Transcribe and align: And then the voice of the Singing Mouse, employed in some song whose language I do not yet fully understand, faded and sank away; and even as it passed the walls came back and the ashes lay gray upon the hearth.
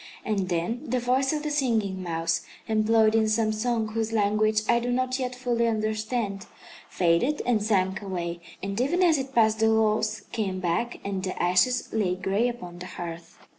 And 0.25 0.49
then 0.49 0.81
the 0.89 0.99
voice 0.99 1.31
of 1.31 1.43
the 1.43 1.51
Singing 1.51 2.01
Mouse, 2.01 2.41
employed 2.67 3.13
in 3.13 3.29
some 3.29 3.51
song 3.51 3.89
whose 3.89 4.11
language 4.11 4.61
I 4.67 4.79
do 4.79 4.91
not 4.91 5.19
yet 5.19 5.35
fully 5.35 5.67
understand, 5.67 6.47
faded 6.89 7.43
and 7.45 7.61
sank 7.61 8.01
away; 8.01 8.39
and 8.63 8.81
even 8.81 9.03
as 9.03 9.19
it 9.19 9.35
passed 9.35 9.59
the 9.59 9.71
walls 9.71 10.21
came 10.31 10.59
back 10.59 10.97
and 11.05 11.21
the 11.21 11.39
ashes 11.39 11.89
lay 11.93 12.15
gray 12.15 12.47
upon 12.49 12.79
the 12.79 12.87
hearth. 12.87 13.37